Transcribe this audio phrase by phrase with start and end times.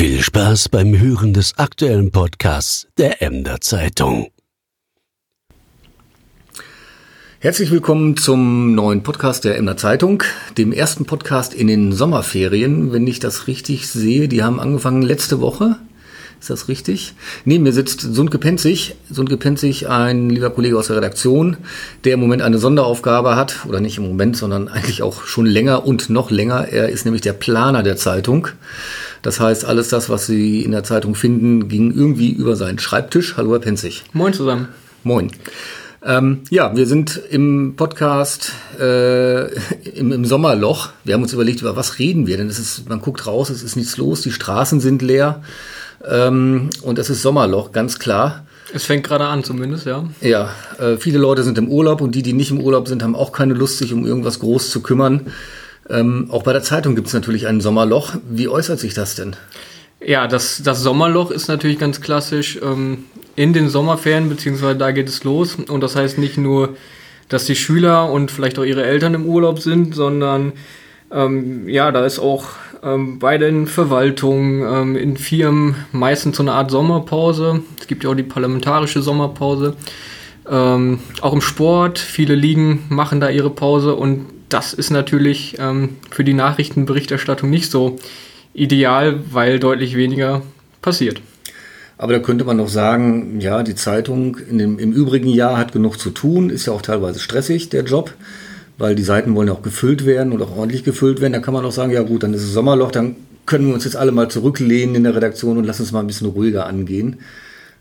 [0.00, 4.30] Viel Spaß beim Hören des aktuellen Podcasts der Emder Zeitung.
[7.38, 10.22] Herzlich willkommen zum neuen Podcast der Emder Zeitung,
[10.56, 14.26] dem ersten Podcast in den Sommerferien, wenn ich das richtig sehe.
[14.26, 15.76] Die haben angefangen letzte Woche.
[16.40, 17.12] Ist das richtig?
[17.44, 18.96] Neben mir sitzt Sundke Penzig.
[19.10, 21.58] Sundke Penzig, ein lieber Kollege aus der Redaktion,
[22.04, 25.86] der im Moment eine Sonderaufgabe hat, oder nicht im Moment, sondern eigentlich auch schon länger
[25.86, 26.68] und noch länger.
[26.68, 28.48] Er ist nämlich der Planer der Zeitung.
[29.20, 33.36] Das heißt, alles das, was Sie in der Zeitung finden, ging irgendwie über seinen Schreibtisch.
[33.36, 34.04] Hallo, Herr Penzig.
[34.14, 34.68] Moin zusammen.
[35.04, 35.30] Moin.
[36.02, 39.52] Ähm, ja, wir sind im Podcast äh,
[39.90, 40.88] im, im, Sommerloch.
[41.04, 43.62] Wir haben uns überlegt, über was reden wir, denn es ist, man guckt raus, es
[43.62, 45.42] ist nichts los, die Straßen sind leer.
[46.08, 48.46] Ähm, und es ist Sommerloch, ganz klar.
[48.72, 50.04] Es fängt gerade an zumindest, ja.
[50.20, 53.16] Ja, äh, viele Leute sind im Urlaub und die, die nicht im Urlaub sind, haben
[53.16, 55.32] auch keine Lust, sich um irgendwas groß zu kümmern.
[55.88, 58.14] Ähm, auch bei der Zeitung gibt es natürlich ein Sommerloch.
[58.28, 59.34] Wie äußert sich das denn?
[60.00, 63.04] Ja, das, das Sommerloch ist natürlich ganz klassisch ähm,
[63.36, 65.56] in den Sommerferien, beziehungsweise da geht es los.
[65.56, 66.76] Und das heißt nicht nur,
[67.28, 70.52] dass die Schüler und vielleicht auch ihre Eltern im Urlaub sind, sondern
[71.12, 72.44] ähm, ja, da ist auch
[72.82, 77.62] ähm, bei den Verwaltungen, ähm, in Firmen meistens so eine Art Sommerpause.
[77.78, 79.76] Es gibt ja auch die parlamentarische Sommerpause.
[80.48, 85.96] Ähm, auch im Sport, viele Ligen machen da ihre Pause und das ist natürlich ähm,
[86.10, 87.96] für die Nachrichtenberichterstattung nicht so
[88.52, 90.42] ideal, weil deutlich weniger
[90.82, 91.20] passiert.
[91.98, 95.98] Aber da könnte man noch sagen, ja, die Zeitung dem, im übrigen Jahr hat genug
[95.98, 98.14] zu tun, ist ja auch teilweise stressig, der Job
[98.80, 101.34] weil die Seiten wollen ja auch gefüllt werden und auch ordentlich gefüllt werden.
[101.34, 103.14] Da kann man auch sagen, ja gut, dann ist es Sommerloch, dann
[103.44, 106.06] können wir uns jetzt alle mal zurücklehnen in der Redaktion und lassen uns mal ein
[106.06, 107.20] bisschen ruhiger angehen.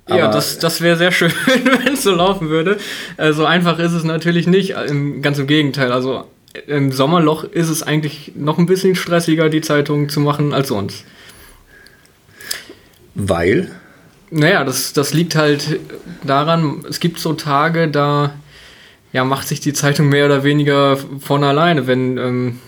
[0.05, 1.31] Aber ja, das, das wäre sehr schön,
[1.85, 2.77] wenn es so laufen würde.
[3.15, 4.75] Äh, so einfach ist es natürlich nicht,
[5.21, 5.93] ganz im Gegenteil.
[5.93, 6.25] Also
[6.67, 11.05] im Sommerloch ist es eigentlich noch ein bisschen stressiger, die Zeitung zu machen als sonst.
[13.15, 13.71] Weil?
[14.31, 15.79] Naja, das, das liegt halt
[16.23, 18.33] daran, es gibt so Tage, da
[19.13, 22.59] ja, macht sich die Zeitung mehr oder weniger von alleine, wenn ähm,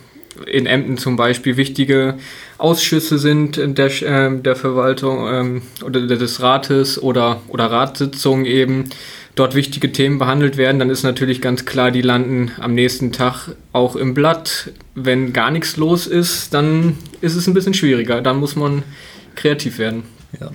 [0.47, 2.15] in Emden zum Beispiel wichtige
[2.57, 8.89] Ausschüsse sind der, äh, der Verwaltung ähm, oder des Rates oder, oder Ratssitzungen eben
[9.35, 13.49] dort wichtige Themen behandelt werden, dann ist natürlich ganz klar, die landen am nächsten Tag
[13.71, 14.71] auch im Blatt.
[14.93, 18.21] Wenn gar nichts los ist, dann ist es ein bisschen schwieriger.
[18.21, 18.83] Dann muss man
[19.35, 20.03] kreativ werden.
[20.39, 20.51] Ja.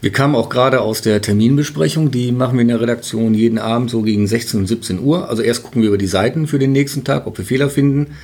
[0.00, 3.90] Wir kamen auch gerade aus der Terminbesprechung, die machen wir in der Redaktion jeden Abend
[3.90, 5.28] so gegen 16 und 17 Uhr.
[5.28, 8.16] Also erst gucken wir über die Seiten für den nächsten Tag, ob wir Fehler finden.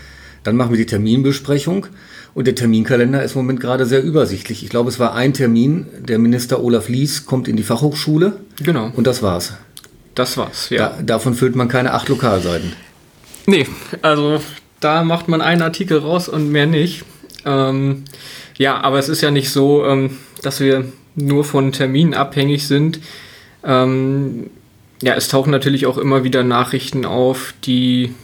[0.42, 1.86] Dann machen wir die Terminbesprechung.
[2.34, 4.62] Und der Terminkalender ist im Moment gerade sehr übersichtlich.
[4.62, 5.86] Ich glaube, es war ein Termin.
[6.00, 8.34] Der Minister Olaf Lies kommt in die Fachhochschule.
[8.62, 8.92] Genau.
[8.94, 9.54] Und das war's.
[10.14, 10.94] Das war's, ja.
[10.98, 12.72] Da, davon füllt man keine acht Lokalseiten.
[13.46, 13.66] Nee,
[14.02, 14.40] also
[14.80, 17.04] da macht man einen Artikel raus und mehr nicht.
[17.44, 18.04] Ähm,
[18.58, 23.00] ja, aber es ist ja nicht so, ähm, dass wir nur von Terminen abhängig sind.
[23.64, 24.50] Ähm,
[25.02, 28.14] ja, es tauchen natürlich auch immer wieder Nachrichten auf, die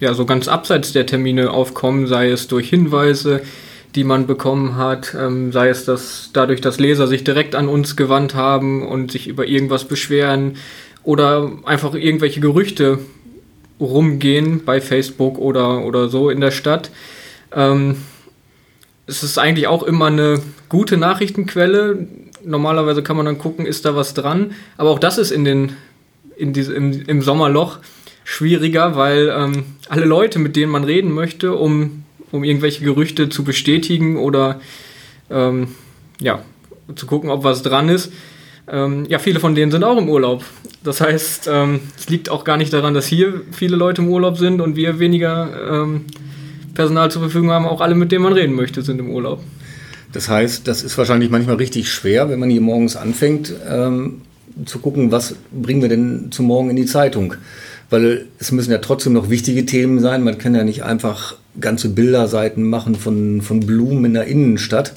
[0.00, 3.42] ja so ganz abseits der Termine aufkommen, sei es durch Hinweise,
[3.94, 7.96] die man bekommen hat, ähm, sei es, dass dadurch, dass Leser sich direkt an uns
[7.96, 10.56] gewandt haben und sich über irgendwas beschweren
[11.02, 12.98] oder einfach irgendwelche Gerüchte
[13.80, 16.90] rumgehen bei Facebook oder, oder so in der Stadt.
[17.54, 17.96] Ähm,
[19.06, 22.06] es ist eigentlich auch immer eine gute Nachrichtenquelle.
[22.44, 24.52] Normalerweise kann man dann gucken, ist da was dran.
[24.76, 25.72] Aber auch das ist in den,
[26.36, 27.78] in diese, im, im Sommerloch
[28.24, 33.44] schwieriger, weil ähm, alle Leute, mit denen man reden möchte, um, um irgendwelche Gerüchte zu
[33.44, 34.60] bestätigen oder
[35.30, 35.68] ähm,
[36.20, 36.42] ja,
[36.96, 38.12] zu gucken, ob was dran ist,
[38.66, 40.42] ähm, ja, viele von denen sind auch im Urlaub.
[40.82, 44.38] Das heißt, ähm, es liegt auch gar nicht daran, dass hier viele Leute im Urlaub
[44.38, 46.06] sind und wir weniger ähm,
[46.74, 49.40] Personal zur Verfügung haben, auch alle, mit denen man reden möchte, sind im Urlaub.
[50.12, 54.22] Das heißt, das ist wahrscheinlich manchmal richtig schwer, wenn man hier morgens anfängt, ähm,
[54.64, 57.34] zu gucken, was bringen wir denn zum Morgen in die Zeitung.
[57.90, 60.22] Weil es müssen ja trotzdem noch wichtige Themen sein.
[60.22, 64.94] Man kann ja nicht einfach ganze Bilderseiten machen von, von Blumen in der Innenstadt.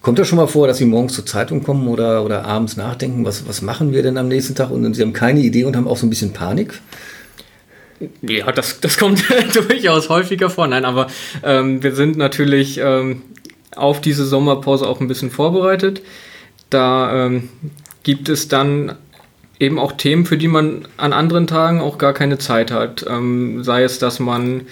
[0.00, 3.24] Kommt das schon mal vor, dass Sie morgens zur Zeitung kommen oder, oder abends nachdenken,
[3.24, 5.86] was, was machen wir denn am nächsten Tag und Sie haben keine Idee und haben
[5.86, 6.80] auch so ein bisschen Panik?
[8.22, 10.66] Ja, das, das kommt durchaus häufiger vor.
[10.66, 11.08] Nein, aber
[11.42, 13.22] ähm, wir sind natürlich ähm,
[13.76, 16.02] auf diese Sommerpause auch ein bisschen vorbereitet.
[16.70, 17.48] Da ähm,
[18.02, 18.96] gibt es dann
[19.58, 23.04] eben auch Themen, für die man an anderen Tagen auch gar keine Zeit hat.
[23.08, 24.62] Ähm, sei es, dass man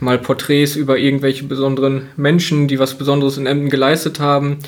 [0.00, 4.58] mal Porträts über irgendwelche besonderen Menschen, die was Besonderes in Emden geleistet haben,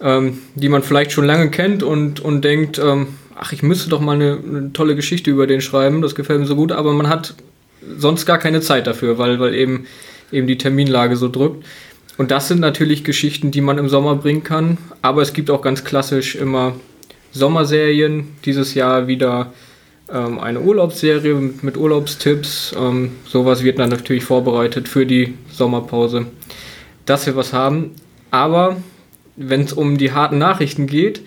[0.00, 4.00] ähm, die man vielleicht schon lange kennt und, und denkt, ähm, ach, ich müsste doch
[4.00, 7.08] mal eine, eine, tolle Geschichte über den schreiben, das gefällt mir so gut, aber man
[7.08, 7.34] hat
[7.96, 9.86] sonst gar keine Zeit dafür, weil, weil eben,
[10.30, 11.64] eben die Terminlage so drückt.
[12.18, 14.78] Und das sind natürlich Geschichten, die man im Sommer bringen kann.
[15.00, 16.74] Aber es gibt auch ganz klassisch immer
[17.32, 18.28] Sommerserien.
[18.44, 19.52] Dieses Jahr wieder
[20.12, 22.74] ähm, eine Urlaubsserie mit, Urlaubstipps.
[22.78, 26.26] Ähm, sowas wird dann natürlich vorbereitet für die Sommerpause,
[27.06, 27.92] dass wir was haben.
[28.30, 28.76] Aber
[29.36, 31.22] wenn es um die harten Nachrichten geht,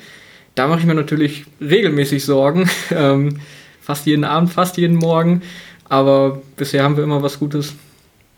[0.55, 2.69] da mache ich mir natürlich regelmäßig Sorgen.
[2.91, 3.39] ähm,
[3.81, 5.41] fast jeden Abend, fast jeden Morgen.
[5.87, 7.73] Aber bisher haben wir immer was Gutes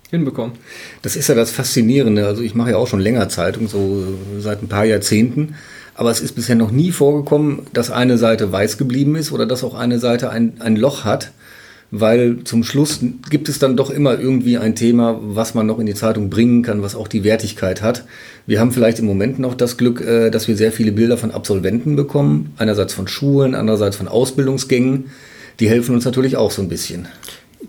[0.10, 0.56] hinbekommen.
[1.02, 2.26] Das ist ja das Faszinierende.
[2.26, 4.04] Also ich mache ja auch schon länger Zeitung, so
[4.40, 5.56] seit ein paar Jahrzehnten.
[5.96, 9.64] Aber es ist bisher noch nie vorgekommen, dass eine Seite weiß geblieben ist oder dass
[9.64, 11.32] auch eine Seite ein, ein Loch hat.
[11.90, 13.00] Weil zum Schluss
[13.30, 16.62] gibt es dann doch immer irgendwie ein Thema, was man noch in die Zeitung bringen
[16.62, 18.04] kann, was auch die Wertigkeit hat.
[18.46, 21.32] Wir haben vielleicht im Moment noch das Glück, äh, dass wir sehr viele Bilder von
[21.32, 22.54] Absolventen bekommen.
[22.58, 25.12] Einerseits von Schulen, andererseits von Ausbildungsgängen.
[25.62, 27.08] Die helfen uns natürlich auch so ein bisschen.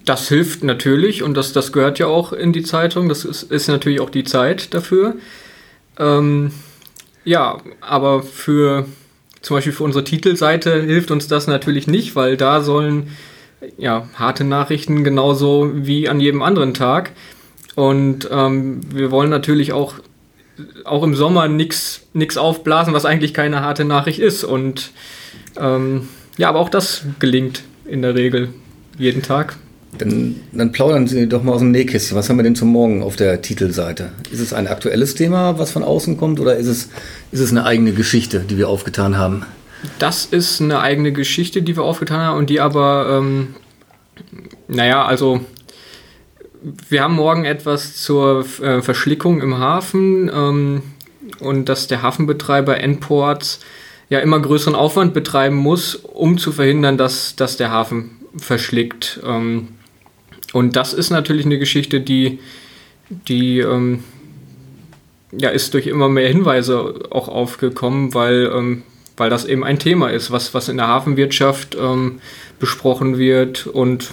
[0.04, 3.08] Das hilft natürlich und das, das gehört ja auch in die Zeitung.
[3.08, 5.14] Das ist, ist natürlich auch die Zeit dafür.
[5.98, 6.50] Ähm,
[7.24, 8.86] ja, aber für
[9.42, 13.08] zum Beispiel für unsere Titelseite hilft uns das natürlich nicht, weil da sollen
[13.76, 17.12] ja harte Nachrichten genauso wie an jedem anderen Tag.
[17.74, 19.94] Und ähm, wir wollen natürlich auch,
[20.84, 22.02] auch im Sommer nichts
[22.36, 24.44] aufblasen, was eigentlich keine harte Nachricht ist.
[24.44, 24.90] Und
[25.56, 28.48] ähm, ja, aber auch das gelingt in der Regel
[28.98, 29.56] jeden Tag.
[29.96, 32.16] Dann, dann, plaudern Sie doch mal aus dem Nähkästchen.
[32.16, 34.10] Was haben wir denn zum Morgen auf der Titelseite?
[34.30, 36.90] Ist es ein aktuelles Thema, was von außen kommt, oder ist es,
[37.32, 39.44] ist es eine eigene Geschichte, die wir aufgetan haben?
[39.98, 43.54] Das ist eine eigene Geschichte, die wir aufgetan haben und die aber, ähm,
[44.66, 45.40] naja, also
[46.88, 50.82] wir haben morgen etwas zur äh, Verschlickung im Hafen ähm,
[51.40, 53.60] und dass der Hafenbetreiber Endports
[54.08, 59.20] ja immer größeren Aufwand betreiben muss, um zu verhindern, dass, dass der Hafen verschlickt.
[59.24, 59.68] Ähm,
[60.52, 62.40] und das ist natürlich eine Geschichte, die,
[63.10, 64.02] die ähm,
[65.32, 68.82] ja, ist durch immer mehr Hinweise auch aufgekommen, weil, ähm,
[69.18, 72.20] weil das eben ein Thema ist, was, was in der Hafenwirtschaft ähm,
[72.58, 73.66] besprochen wird.
[73.66, 74.10] Und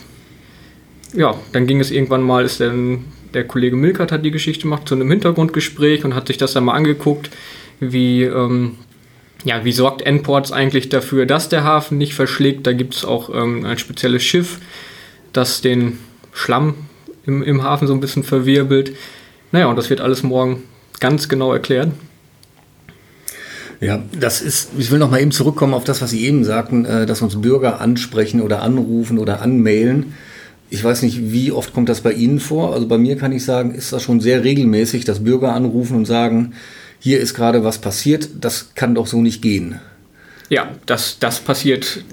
[1.14, 4.88] ja, dann ging es irgendwann mal, ist dann der Kollege Milkert hat die Geschichte gemacht
[4.88, 7.30] zu einem Hintergrundgespräch und hat sich das dann mal angeguckt,
[7.80, 8.78] wie, ähm,
[9.44, 12.66] ja, wie sorgt Endports eigentlich dafür, dass der Hafen nicht verschlägt.
[12.66, 14.60] Da gibt es auch ähm, ein spezielles Schiff,
[15.34, 16.00] das den
[16.32, 16.76] Schlamm
[17.26, 18.96] im, im Hafen so ein bisschen verwirbelt.
[19.52, 20.64] Naja, und das wird alles morgen
[21.00, 21.90] ganz genau erklärt.
[23.82, 26.86] Ja, das ist, ich will noch mal eben zurückkommen auf das, was Sie eben sagten,
[26.86, 30.14] äh, dass uns Bürger ansprechen oder anrufen oder anmailen.
[30.70, 32.74] Ich weiß nicht, wie oft kommt das bei Ihnen vor?
[32.74, 36.06] Also bei mir kann ich sagen, ist das schon sehr regelmäßig, dass Bürger anrufen und
[36.06, 36.54] sagen,
[37.00, 39.80] hier ist gerade was passiert, das kann doch so nicht gehen.
[40.50, 42.04] Ja, das, das passiert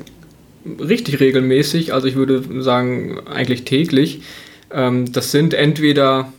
[0.79, 4.23] richtig regelmäßig, also ich würde sagen eigentlich täglich.
[4.71, 6.33] Ähm, das sind entweder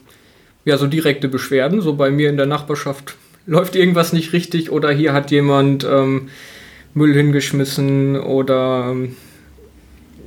[0.66, 4.92] ja so direkte Beschwerden, so bei mir in der Nachbarschaft läuft irgendwas nicht richtig oder
[4.92, 6.30] hier hat jemand ähm,
[6.94, 9.16] Müll hingeschmissen oder ähm,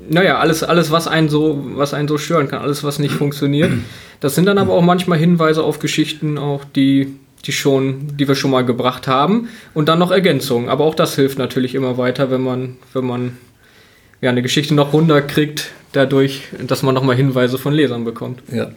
[0.09, 3.73] naja, alles, alles, was einen so, was einen so stören kann, alles, was nicht funktioniert.
[4.21, 8.35] Das sind dann aber auch manchmal Hinweise auf Geschichten, auch die, die schon, die wir
[8.35, 10.69] schon mal gebracht haben und dann noch Ergänzungen.
[10.69, 13.37] Aber auch das hilft natürlich immer weiter, wenn man, wenn man
[14.21, 18.43] ja, eine Geschichte noch runterkriegt, dadurch, dass man nochmal Hinweise von Lesern bekommt.
[18.53, 18.71] Ja,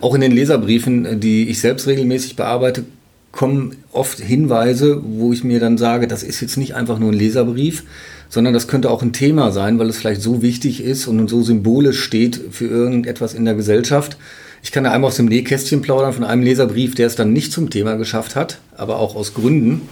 [0.00, 2.84] auch in den Leserbriefen, die ich selbst regelmäßig bearbeite,
[3.34, 7.18] kommen oft Hinweise, wo ich mir dann sage, das ist jetzt nicht einfach nur ein
[7.18, 7.82] Leserbrief,
[8.28, 11.42] sondern das könnte auch ein Thema sein, weil es vielleicht so wichtig ist und so
[11.42, 14.16] symbolisch steht für irgendetwas in der Gesellschaft.
[14.62, 17.52] Ich kann da einmal aus dem Nähkästchen plaudern von einem Leserbrief, der es dann nicht
[17.52, 19.82] zum Thema geschafft hat, aber auch aus Gründen.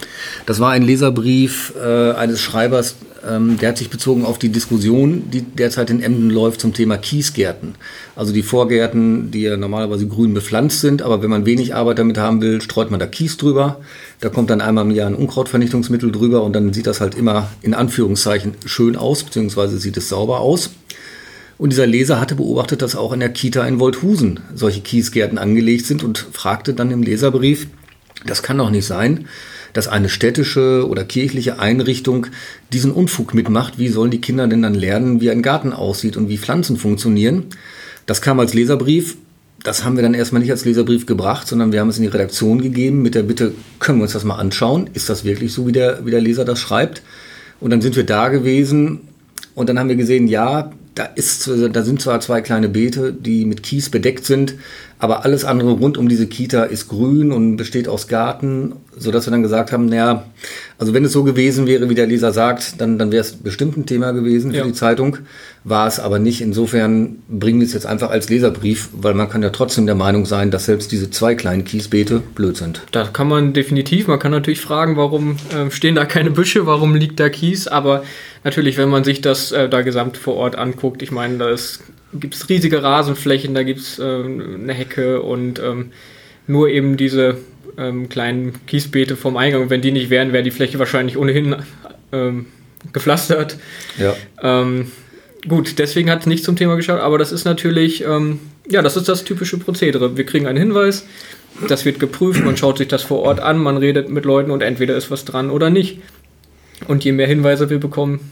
[0.45, 5.43] Das war ein Leserbrief äh, eines Schreibers, der hat sich bezogen auf die Diskussion, die
[5.43, 7.75] derzeit in Emden läuft zum Thema Kiesgärten.
[8.17, 12.17] Also die Vorgärten, die ja normalerweise grün bepflanzt sind, aber wenn man wenig Arbeit damit
[12.17, 13.79] haben will, streut man da Kies drüber.
[14.19, 17.49] Da kommt dann einmal im Jahr ein Unkrautvernichtungsmittel drüber und dann sieht das halt immer
[17.61, 20.71] in Anführungszeichen schön aus, beziehungsweise sieht es sauber aus.
[21.57, 25.85] Und dieser Leser hatte beobachtet, dass auch in der Kita in Wolthusen solche Kiesgärten angelegt
[25.85, 27.67] sind und fragte dann im Leserbrief,
[28.25, 29.27] das kann doch nicht sein,
[29.73, 32.27] dass eine städtische oder kirchliche Einrichtung
[32.71, 33.77] diesen Unfug mitmacht.
[33.77, 37.45] Wie sollen die Kinder denn dann lernen, wie ein Garten aussieht und wie Pflanzen funktionieren?
[38.05, 39.17] Das kam als Leserbrief.
[39.63, 42.09] Das haben wir dann erstmal nicht als Leserbrief gebracht, sondern wir haben es in die
[42.09, 44.89] Redaktion gegeben mit der Bitte, können wir uns das mal anschauen?
[44.93, 47.01] Ist das wirklich so, wie der, wie der Leser das schreibt?
[47.61, 49.01] Und dann sind wir da gewesen
[49.55, 53.45] und dann haben wir gesehen, ja, da, ist, da sind zwar zwei kleine Beete, die
[53.45, 54.55] mit Kies bedeckt sind,
[55.03, 59.31] aber alles andere rund um diese Kita ist grün und besteht aus Garten, sodass wir
[59.31, 60.23] dann gesagt haben, naja,
[60.77, 63.75] Also wenn es so gewesen wäre, wie der Leser sagt, dann, dann wäre es bestimmt
[63.75, 64.63] ein Thema gewesen für Ja.
[64.63, 65.17] die Zeitung.
[65.65, 66.39] War es aber nicht.
[66.39, 70.25] Insofern bringen wir es jetzt einfach als Leserbrief, weil man kann ja trotzdem der Meinung
[70.25, 72.81] sein, dass selbst diese zwei kleinen Kiesbeete blöd sind.
[72.91, 76.95] Da kann man definitiv, man kann natürlich fragen, warum ähm, stehen da keine Büsche, warum
[76.95, 78.03] liegt da Kies, aber
[78.45, 81.49] natürlich, wenn man sich das äh, da gesamt vor Ort anguckt, ich meine, da
[82.19, 85.91] gibt es riesige Rasenflächen, da gibt es ähm, eine Hecke und ähm,
[86.47, 87.37] nur eben diese
[87.77, 89.63] ähm, kleinen Kiesbeete vom Eingang.
[89.63, 91.55] Und wenn die nicht wären, wäre die Fläche wahrscheinlich ohnehin
[92.11, 92.47] ähm,
[92.91, 93.57] gepflastert.
[93.97, 94.15] Ja.
[94.41, 94.91] Ähm,
[95.47, 98.01] gut, deswegen hat es nicht zum Thema geschaut, aber das ist natürlich,
[98.69, 100.17] ja, das ist das typische Prozedere.
[100.17, 101.05] Wir kriegen einen Hinweis,
[101.67, 104.63] das wird geprüft, man schaut sich das vor Ort an, man redet mit Leuten und
[104.63, 105.99] entweder ist was dran oder nicht.
[106.87, 108.31] Und je mehr Hinweise wir bekommen,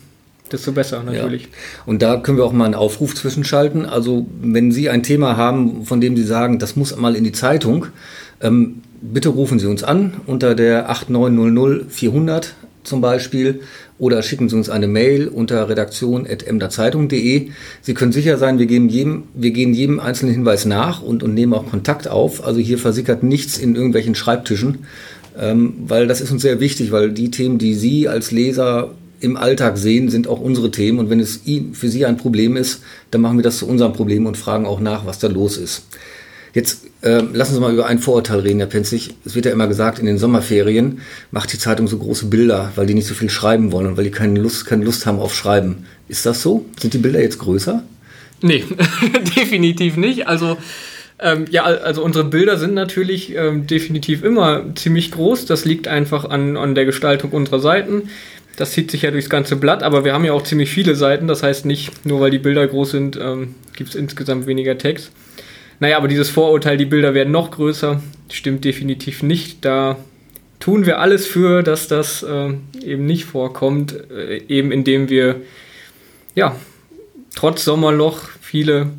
[0.52, 1.44] desto besser natürlich.
[1.44, 1.50] Ja.
[1.86, 3.86] Und da können wir auch mal einen Aufruf zwischenschalten.
[3.86, 7.32] Also wenn Sie ein Thema haben, von dem Sie sagen, das muss mal in die
[7.32, 7.88] Zeitung,
[8.42, 12.54] ähm, bitte rufen Sie uns an unter der 8900 400
[12.84, 13.62] zum Beispiel
[14.00, 17.50] oder schicken Sie uns eine Mail unter redaktion.emderzeitung.de.
[17.82, 21.34] Sie können sicher sein, wir geben jedem, wir gehen jedem einzelnen Hinweis nach und, und
[21.34, 22.44] nehmen auch Kontakt auf.
[22.46, 24.80] Also hier versickert nichts in irgendwelchen Schreibtischen,
[25.40, 29.38] ähm, weil das ist uns sehr wichtig, weil die Themen, die Sie als Leser im
[29.38, 31.00] Alltag sehen, sind auch unsere Themen.
[31.00, 31.42] Und wenn es
[31.74, 34.80] für Sie ein Problem ist, dann machen wir das zu unserem Problem und fragen auch
[34.80, 35.86] nach, was da los ist.
[36.54, 39.16] Jetzt äh, lassen Sie mal über ein Vorurteil reden, Herr Penzig.
[39.24, 41.00] Es wird ja immer gesagt, in den Sommerferien
[41.32, 44.04] macht die Zeitung so große Bilder, weil die nicht so viel schreiben wollen und weil
[44.04, 45.86] die keine Lust, keine Lust haben auf Schreiben.
[46.10, 46.66] Ist das so?
[46.78, 47.84] Sind die Bilder jetzt größer?
[48.42, 48.66] Nee,
[49.38, 50.28] definitiv nicht.
[50.28, 50.58] Also,
[51.20, 55.46] ähm, ja, also unsere Bilder sind natürlich ähm, definitiv immer ziemlich groß.
[55.46, 58.10] Das liegt einfach an, an der Gestaltung unserer Seiten.
[58.58, 61.28] Das zieht sich ja durchs ganze Blatt, aber wir haben ja auch ziemlich viele Seiten.
[61.28, 65.12] Das heißt nicht, nur weil die Bilder groß sind, ähm, gibt es insgesamt weniger Text.
[65.80, 69.66] Naja, aber dieses Vorurteil, die Bilder werden noch größer, stimmt definitiv nicht.
[69.66, 69.98] Da
[70.60, 72.54] tun wir alles für, dass das äh,
[72.86, 75.42] eben nicht vorkommt, äh, eben indem wir
[76.36, 76.56] ja
[77.36, 78.92] trotz Sommerloch viele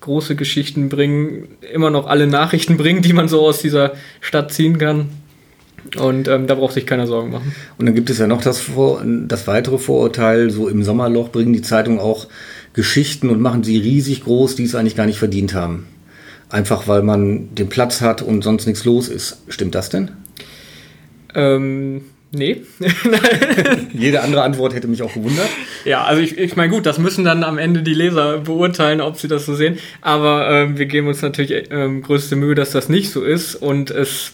[0.00, 4.78] große Geschichten bringen, immer noch alle Nachrichten bringen, die man so aus dieser Stadt ziehen
[4.78, 5.08] kann.
[5.96, 7.54] Und ähm, da braucht sich keiner Sorgen machen.
[7.78, 11.52] Und dann gibt es ja noch das, Vor das weitere Vorurteil, so im Sommerloch bringen
[11.52, 12.26] die Zeitungen auch
[12.74, 15.86] Geschichten und machen sie riesig groß, die es eigentlich gar nicht verdient haben.
[16.50, 19.42] Einfach weil man den Platz hat und sonst nichts los ist.
[19.48, 20.10] Stimmt das denn?
[21.34, 22.62] Ähm, nee.
[23.92, 25.48] Jede andere Antwort hätte mich auch gewundert.
[25.84, 29.18] Ja, also ich, ich meine, gut, das müssen dann am Ende die Leser beurteilen, ob
[29.18, 29.78] sie das so sehen.
[30.00, 33.54] Aber ähm, wir geben uns natürlich ähm, größte Mühe, dass das nicht so ist.
[33.54, 34.32] Und es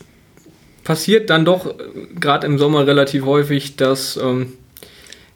[0.85, 1.75] passiert dann doch
[2.21, 4.53] gerade im Sommer relativ häufig, dass ähm,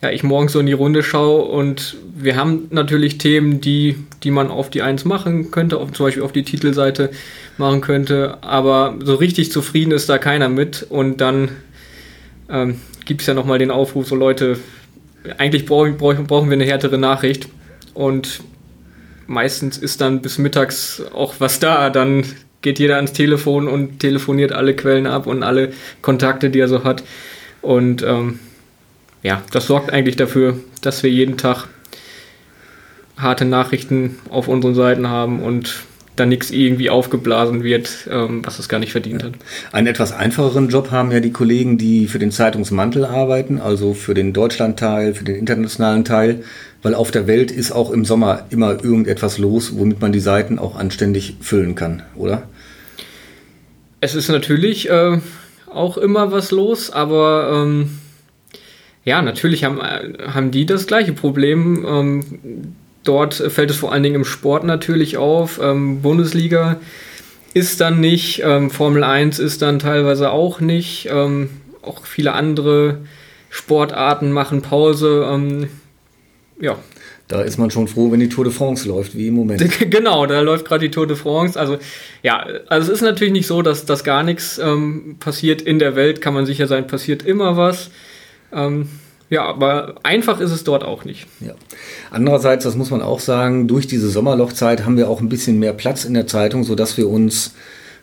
[0.01, 4.31] ja, ich morgens so in die Runde schaue und wir haben natürlich Themen, die, die
[4.31, 7.11] man auf die Eins machen könnte, auf, zum Beispiel auf die Titelseite
[7.57, 11.49] machen könnte, aber so richtig zufrieden ist da keiner mit und dann
[12.49, 14.59] ähm, gibt es ja nochmal den Aufruf, so Leute,
[15.37, 17.49] eigentlich brauchen, brauchen wir eine härtere Nachricht
[17.95, 18.41] und
[19.27, 22.25] meistens ist dann bis mittags auch was da, dann
[22.63, 25.73] geht jeder ans Telefon und telefoniert alle Quellen ab und alle
[26.03, 27.03] Kontakte, die er so hat
[27.63, 28.39] und ähm,
[29.23, 31.67] ja, das sorgt eigentlich dafür, dass wir jeden Tag
[33.17, 35.83] harte Nachrichten auf unseren Seiten haben und
[36.15, 39.33] da nichts irgendwie aufgeblasen wird, ähm, was es gar nicht verdient hat.
[39.73, 44.15] Einen etwas einfacheren Job haben ja die Kollegen, die für den Zeitungsmantel arbeiten, also für
[44.15, 46.43] den Deutschlandteil, für den internationalen Teil,
[46.83, 50.59] weil auf der Welt ist auch im Sommer immer irgendetwas los, womit man die Seiten
[50.59, 52.45] auch anständig füllen kann, oder?
[54.01, 55.19] Es ist natürlich äh,
[55.67, 57.91] auch immer was los, aber ähm,
[59.05, 61.85] ja, natürlich haben, haben die das gleiche Problem.
[61.89, 65.59] Ähm, dort fällt es vor allen Dingen im Sport natürlich auf.
[65.63, 66.77] Ähm, Bundesliga
[67.55, 71.09] ist dann nicht, ähm, Formel 1 ist dann teilweise auch nicht.
[71.11, 71.51] Ähm,
[71.83, 72.99] auch viele andere
[73.51, 75.27] Sportarten machen Pause.
[76.61, 76.77] Ja.
[77.29, 79.63] Da ist man schon froh, wenn die Tour de France läuft, wie im Moment.
[79.91, 81.61] Genau, da läuft gerade die Tour de France.
[81.61, 81.79] Also
[82.23, 85.61] ja, also es ist natürlich nicht so, dass, dass gar nichts ähm, passiert.
[85.61, 87.91] In der Welt kann man sicher sein, passiert immer was.
[88.53, 88.89] Ähm,
[89.31, 91.27] ja, aber einfach ist es dort auch nicht.
[91.41, 91.53] Ja.
[92.11, 95.75] Andererseits, das muss man auch sagen, durch diese Sommerlochzeit haben wir auch ein bisschen mehr
[95.75, 97.53] Platz in der Zeitung, sodass wir uns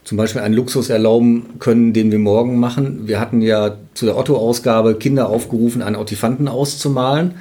[0.03, 3.07] zum Beispiel einen Luxus erlauben können, den wir morgen machen.
[3.07, 7.33] Wir hatten ja zu der Otto-Ausgabe Kinder aufgerufen, einen Autifanten auszumalen.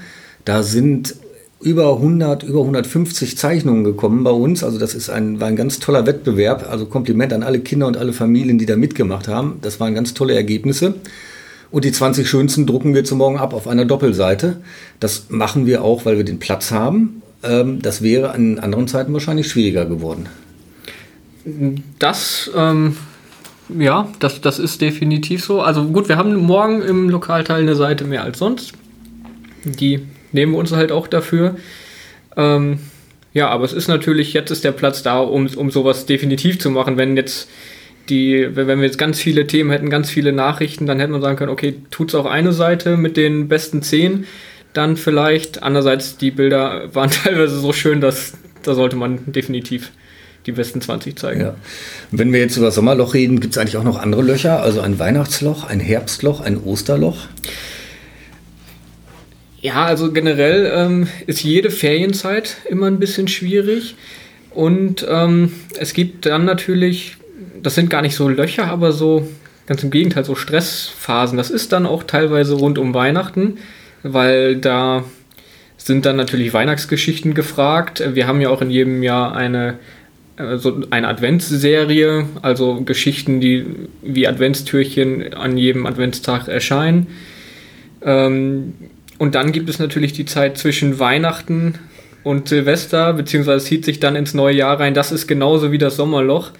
[0.45, 1.17] Da sind
[1.61, 4.63] über 100, über 150 Zeichnungen gekommen bei uns.
[4.63, 6.69] Also das ist ein, war ein ganz toller Wettbewerb.
[6.71, 9.59] Also Kompliment an alle Kinder und alle Familien, die da mitgemacht haben.
[9.63, 10.95] Das waren ganz tolle Ergebnisse.
[11.71, 14.59] Und die 20 schönsten drucken wir zum Morgen ab auf einer Doppelseite.
[15.01, 17.23] Das machen wir auch, weil wir den Platz haben.
[17.43, 20.27] Ähm, das wäre an anderen Zeiten wahrscheinlich schwieriger geworden.
[21.99, 22.97] Das ähm,
[23.69, 25.63] ja, das, das ist definitiv so.
[25.63, 28.73] Also gut, wir haben morgen im Lokalteil eine Seite mehr als sonst.
[29.65, 30.01] Die
[30.35, 31.57] nehmen wir uns halt auch dafür.
[32.37, 32.81] Ähm,
[33.33, 36.71] ja, aber es ist natürlich, jetzt ist der Platz da, um, um sowas definitiv zu
[36.71, 36.97] machen.
[36.97, 37.49] Wenn jetzt
[38.09, 41.37] die, wenn wir jetzt ganz viele Themen hätten, ganz viele Nachrichten, dann hätte man sagen
[41.37, 44.27] können, okay, tut's auch eine Seite mit den besten zehn,
[44.73, 45.63] dann vielleicht.
[45.63, 49.91] Andererseits, die Bilder waren teilweise so schön, dass da sollte man definitiv
[50.47, 51.41] die besten 20 zeigen.
[51.41, 51.55] Ja.
[52.11, 54.99] Wenn wir jetzt über Sommerloch reden, gibt es eigentlich auch noch andere Löcher, also ein
[54.99, 57.17] Weihnachtsloch, ein Herbstloch, ein Osterloch?
[59.65, 63.95] Ja, also generell ähm, ist jede Ferienzeit immer ein bisschen schwierig.
[64.51, 67.17] Und ähm, es gibt dann natürlich,
[67.63, 69.27] das sind gar nicht so Löcher, aber so
[69.65, 71.39] ganz im Gegenteil, so Stressphasen.
[71.39, 73.57] Das ist dann auch teilweise rund um Weihnachten,
[74.03, 75.03] weil da
[75.79, 78.05] sind dann natürlich Weihnachtsgeschichten gefragt.
[78.13, 79.79] Wir haben ja auch in jedem Jahr eine
[80.57, 83.65] so eine Adventsserie, also Geschichten, die
[84.03, 87.07] wie Adventstürchen an jedem Adventstag erscheinen.
[88.03, 88.75] Ähm,
[89.19, 91.79] und dann gibt es natürlich die Zeit zwischen Weihnachten
[92.23, 94.95] und Silvester, beziehungsweise zieht sich dann ins neue Jahr rein.
[94.95, 96.51] Das ist genauso wie das Sommerloch,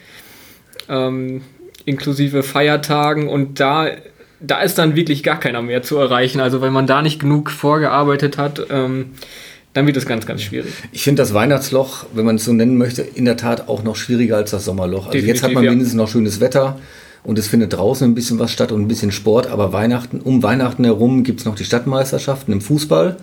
[0.89, 1.43] ähm,
[1.85, 3.29] inklusive Feiertagen.
[3.29, 3.89] Und da,
[4.41, 6.41] da ist dann wirklich gar keiner mehr zu erreichen.
[6.41, 9.13] Also wenn man da nicht genug vorgearbeitet hat, ähm,
[9.73, 10.73] dann wird es ganz, ganz schwierig.
[10.93, 13.97] Ich finde das Weihnachtsloch, wenn man es so nennen möchte, in der Tat auch noch
[13.97, 15.07] schwieriger als das Sommerloch.
[15.07, 15.71] Also Definitiv, jetzt hat man ja.
[15.71, 16.79] mindestens noch schönes Wetter
[17.25, 20.43] und es findet draußen ein bisschen was statt und ein bisschen Sport, aber Weihnachten, um
[20.43, 23.17] Weihnachten herum gibt es noch die Stadtmeisterschaften im Fußball.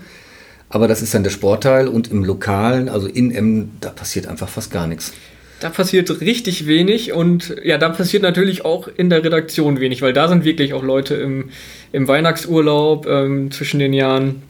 [0.69, 4.49] Aber das ist dann der Sportteil und im Lokalen, also in M, da passiert einfach
[4.49, 5.13] fast gar nichts.
[5.59, 10.13] Da passiert richtig wenig und ja, da passiert natürlich auch in der Redaktion wenig, weil
[10.13, 11.49] da sind wirklich auch Leute im,
[11.91, 14.41] im Weihnachtsurlaub ähm, zwischen den Jahren.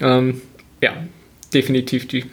[0.00, 0.40] Ähm,
[0.80, 0.92] ja,
[1.54, 2.24] definitiv die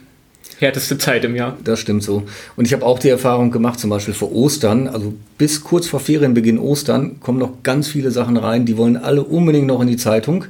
[0.59, 1.57] härteste Zeit im Jahr.
[1.63, 2.23] Das stimmt so.
[2.55, 5.99] Und ich habe auch die Erfahrung gemacht, zum Beispiel vor Ostern, also bis kurz vor
[5.99, 9.97] Ferienbeginn Ostern, kommen noch ganz viele Sachen rein, die wollen alle unbedingt noch in die
[9.97, 10.45] Zeitung.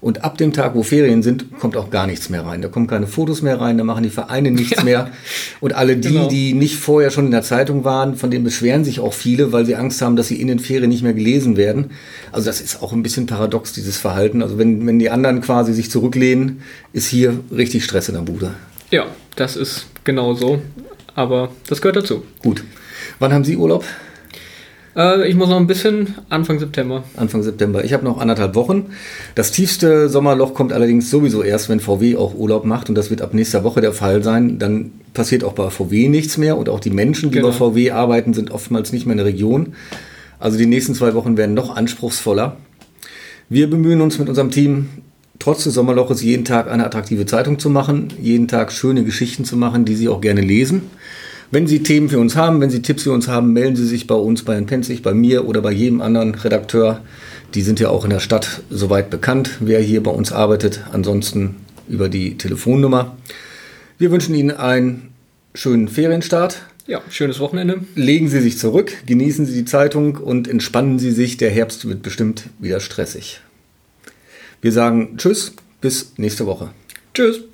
[0.00, 2.62] Und ab dem Tag, wo Ferien sind, kommt auch gar nichts mehr rein.
[2.62, 4.82] Da kommen keine Fotos mehr rein, da machen die Vereine nichts ja.
[4.82, 5.10] mehr.
[5.60, 6.28] Und alle die, genau.
[6.28, 9.66] die nicht vorher schon in der Zeitung waren, von denen beschweren sich auch viele, weil
[9.66, 11.90] sie Angst haben, dass sie in den Ferien nicht mehr gelesen werden.
[12.32, 14.42] Also das ist auch ein bisschen paradox, dieses Verhalten.
[14.42, 16.62] Also wenn, wenn die anderen quasi sich zurücklehnen,
[16.94, 18.54] ist hier richtig Stress in der Bude.
[18.90, 20.60] Ja, das ist genau so.
[21.14, 22.24] Aber das gehört dazu.
[22.42, 22.64] Gut.
[23.18, 23.84] Wann haben Sie Urlaub?
[24.96, 27.04] Äh, ich muss noch ein bisschen Anfang September.
[27.16, 27.84] Anfang September.
[27.84, 28.90] Ich habe noch anderthalb Wochen.
[29.34, 32.88] Das tiefste Sommerloch kommt allerdings sowieso erst, wenn VW auch Urlaub macht.
[32.88, 34.58] Und das wird ab nächster Woche der Fall sein.
[34.58, 36.56] Dann passiert auch bei VW nichts mehr.
[36.56, 37.48] Und auch die Menschen, die genau.
[37.48, 39.74] bei VW arbeiten, sind oftmals nicht mehr in der Region.
[40.38, 42.56] Also die nächsten zwei Wochen werden noch anspruchsvoller.
[43.48, 44.88] Wir bemühen uns mit unserem Team,
[45.40, 49.56] trotz des Sommerloches jeden Tag eine attraktive Zeitung zu machen, jeden Tag schöne Geschichten zu
[49.56, 50.82] machen, die Sie auch gerne lesen.
[51.50, 54.06] Wenn Sie Themen für uns haben, wenn Sie Tipps für uns haben, melden Sie sich
[54.06, 57.00] bei uns, bei Herrn Penzig, bei mir oder bei jedem anderen Redakteur.
[57.54, 60.84] Die sind ja auch in der Stadt soweit bekannt, wer hier bei uns arbeitet.
[60.92, 61.56] Ansonsten
[61.88, 63.16] über die Telefonnummer.
[63.98, 65.08] Wir wünschen Ihnen einen
[65.54, 66.62] schönen Ferienstart.
[66.86, 67.80] Ja, schönes Wochenende.
[67.96, 71.36] Legen Sie sich zurück, genießen Sie die Zeitung und entspannen Sie sich.
[71.36, 73.40] Der Herbst wird bestimmt wieder stressig.
[74.60, 76.70] Wir sagen Tschüss, bis nächste Woche.
[77.14, 77.49] Tschüss.